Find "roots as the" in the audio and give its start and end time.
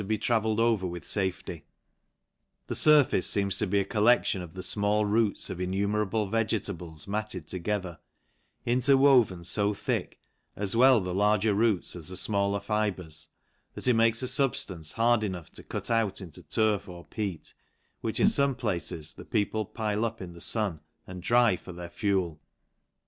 11.53-12.15